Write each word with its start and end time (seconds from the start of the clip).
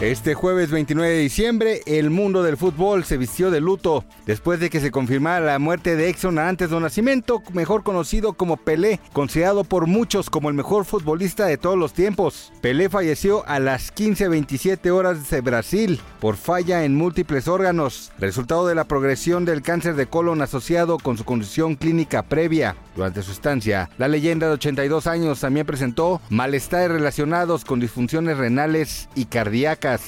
Este 0.00 0.34
jueves 0.34 0.72
29 0.72 1.08
de 1.08 1.20
diciembre, 1.20 1.80
el 1.86 2.10
mundo 2.10 2.42
del 2.42 2.56
fútbol 2.56 3.04
se 3.04 3.16
vistió 3.16 3.52
de 3.52 3.60
luto 3.60 4.04
después 4.26 4.58
de 4.58 4.68
que 4.68 4.80
se 4.80 4.90
confirmara 4.90 5.46
la 5.46 5.60
muerte 5.60 5.94
de 5.94 6.08
Exxon 6.08 6.40
antes 6.40 6.70
de 6.70 6.80
nacimiento, 6.80 7.44
mejor 7.52 7.84
conocido 7.84 8.32
como 8.32 8.56
Pelé, 8.56 8.98
considerado 9.12 9.62
por 9.62 9.86
muchos 9.86 10.30
como 10.30 10.48
el 10.48 10.56
mejor 10.56 10.84
futbolista 10.84 11.46
de 11.46 11.58
todos 11.58 11.78
los 11.78 11.92
tiempos. 11.92 12.52
Pelé 12.60 12.88
falleció 12.88 13.46
a 13.46 13.60
las 13.60 13.92
15:27 13.92 14.90
horas 14.90 15.30
de 15.30 15.40
Brasil 15.40 16.00
por 16.20 16.36
falla 16.36 16.84
en 16.84 16.96
múltiples 16.96 17.46
órganos, 17.46 18.10
resultado 18.18 18.66
de 18.66 18.74
la 18.74 18.84
progresión 18.84 19.44
del 19.44 19.62
cáncer 19.62 19.94
de 19.94 20.08
colon 20.08 20.42
asociado 20.42 20.98
con 20.98 21.16
su 21.16 21.24
condición 21.24 21.76
clínica 21.76 22.24
previa. 22.24 22.74
Durante 22.94 23.22
su 23.22 23.32
estancia, 23.32 23.90
la 23.98 24.08
leyenda 24.08 24.46
de 24.46 24.54
82 24.54 25.06
años 25.06 25.40
también 25.40 25.66
presentó 25.66 26.20
malestares 26.30 26.90
relacionados 26.90 27.64
con 27.64 27.80
disfunciones 27.80 28.38
renales 28.38 29.08
y 29.14 29.24
cardíacas. 29.24 30.02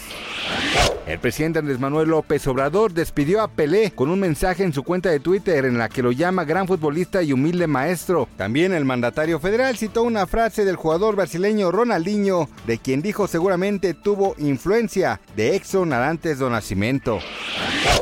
El 1.06 1.20
presidente 1.20 1.60
Andrés 1.60 1.78
Manuel 1.78 2.08
López 2.08 2.44
Obrador 2.48 2.92
despidió 2.92 3.40
a 3.40 3.46
Pelé 3.46 3.92
con 3.92 4.10
un 4.10 4.18
mensaje 4.18 4.64
en 4.64 4.72
su 4.72 4.82
cuenta 4.82 5.08
de 5.08 5.20
Twitter 5.20 5.64
en 5.64 5.78
la 5.78 5.88
que 5.88 6.02
lo 6.02 6.10
llama 6.10 6.44
gran 6.44 6.66
futbolista 6.66 7.22
y 7.22 7.32
humilde 7.32 7.68
maestro. 7.68 8.28
También 8.36 8.72
el 8.72 8.84
mandatario 8.84 9.38
federal 9.38 9.76
citó 9.76 10.02
una 10.02 10.26
frase 10.26 10.64
del 10.64 10.74
jugador 10.74 11.14
brasileño 11.14 11.70
Ronaldinho, 11.70 12.48
de 12.66 12.78
quien 12.78 13.02
dijo 13.02 13.28
seguramente 13.28 13.94
tuvo 13.94 14.34
influencia 14.38 15.20
de 15.36 15.54
Exxon 15.54 15.92
antes 15.92 16.40
de 16.40 16.50
nacimiento. 16.50 17.20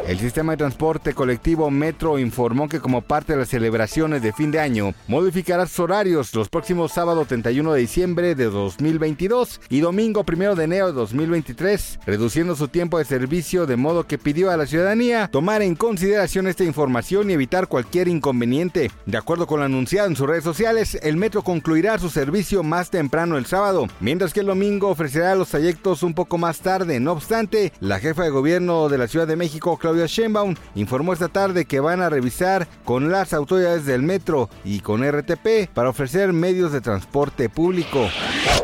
El 0.08 0.18
sistema 0.18 0.52
de 0.52 0.58
transporte 0.58 1.14
colectivo 1.14 1.70
Metro 1.70 2.18
informó 2.18 2.68
que 2.68 2.80
como 2.80 3.02
parte 3.02 3.32
de 3.32 3.40
las 3.40 3.48
celebraciones 3.48 4.22
de 4.22 4.32
fin 4.32 4.50
de 4.50 4.60
año, 4.60 4.73
modificará 5.06 5.66
sus 5.66 5.78
horarios 5.78 6.34
los 6.34 6.48
próximos 6.48 6.92
sábado 6.92 7.24
31 7.24 7.74
de 7.74 7.80
diciembre 7.80 8.34
de 8.34 8.46
2022 8.46 9.60
y 9.68 9.80
domingo 9.80 10.24
1 10.26 10.56
de 10.56 10.64
enero 10.64 10.86
de 10.88 10.92
2023, 10.94 12.00
reduciendo 12.06 12.56
su 12.56 12.68
tiempo 12.68 12.98
de 12.98 13.04
servicio 13.04 13.66
de 13.66 13.76
modo 13.76 14.06
que 14.06 14.18
pidió 14.18 14.50
a 14.50 14.56
la 14.56 14.66
ciudadanía 14.66 15.28
tomar 15.28 15.62
en 15.62 15.76
consideración 15.76 16.48
esta 16.48 16.64
información 16.64 17.30
y 17.30 17.34
evitar 17.34 17.68
cualquier 17.68 18.08
inconveniente. 18.08 18.90
De 19.06 19.16
acuerdo 19.16 19.46
con 19.46 19.60
lo 19.60 19.66
anunciado 19.66 20.08
en 20.08 20.16
sus 20.16 20.26
redes 20.26 20.44
sociales, 20.44 20.98
el 21.02 21.16
metro 21.16 21.42
concluirá 21.42 21.98
su 21.98 22.10
servicio 22.10 22.62
más 22.62 22.90
temprano 22.90 23.38
el 23.38 23.46
sábado, 23.46 23.86
mientras 24.00 24.32
que 24.32 24.40
el 24.40 24.46
domingo 24.46 24.88
ofrecerá 24.88 25.36
los 25.36 25.50
trayectos 25.50 26.02
un 26.02 26.14
poco 26.14 26.36
más 26.36 26.60
tarde. 26.60 26.98
No 26.98 27.12
obstante, 27.12 27.72
la 27.80 28.00
jefa 28.00 28.24
de 28.24 28.30
gobierno 28.30 28.88
de 28.88 28.98
la 28.98 29.06
Ciudad 29.06 29.28
de 29.28 29.36
México, 29.36 29.76
Claudia 29.76 30.06
Sheinbaum, 30.06 30.56
informó 30.74 31.12
esta 31.12 31.28
tarde 31.28 31.64
que 31.64 31.80
van 31.80 32.00
a 32.00 32.10
revisar 32.10 32.66
con 32.84 33.12
las 33.12 33.32
autoridades 33.32 33.86
del 33.86 34.02
metro 34.02 34.48
y 34.64 34.80
con 34.80 35.02
RTP 35.04 35.68
para 35.72 35.90
ofrecer 35.90 36.32
medios 36.32 36.72
de 36.72 36.80
transporte 36.80 37.48
público. 37.48 38.08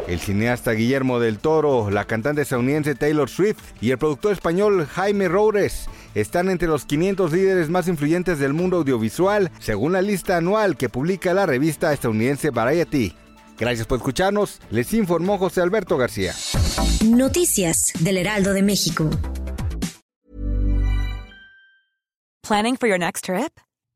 El 0.09 0.19
cineasta 0.19 0.73
Guillermo 0.73 1.21
del 1.21 1.39
Toro, 1.39 1.91
la 1.91 2.05
cantante 2.05 2.43
estadounidense 2.43 2.95
Taylor 2.95 3.29
Swift 3.29 3.61
y 3.81 3.91
el 3.91 3.99
productor 3.99 4.33
español 4.33 4.87
Jaime 4.87 5.29
Roures 5.29 5.89
están 6.15 6.51
entre 6.51 6.69
los 6.69 6.85
500 6.85 7.33
líderes 7.33 7.69
más 7.69 7.87
influyentes 7.87 8.39
del 8.39 8.53
mundo 8.53 8.79
audiovisual, 8.79 9.51
según 9.61 9.93
la 9.93 10.03
lista 10.03 10.37
anual 10.37 10.77
que 10.77 10.89
publica 10.89 11.35
la 11.35 11.47
revista 11.47 11.93
estadounidense 11.93 12.51
Variety. 12.51 13.15
Gracias 13.59 13.87
por 13.87 13.99
escucharnos, 13.99 14.61
les 14.71 14.93
informó 14.95 15.39
José 15.39 15.61
Alberto 15.61 15.99
García. 15.99 16.35
Noticias 17.05 17.93
del 18.01 18.17
Heraldo 18.17 18.55
de 18.55 18.63
México. 18.63 19.11
Planning 22.43 22.77
for 22.77 22.89
your 22.89 22.99
next 22.99 23.25
trip? 23.25 23.53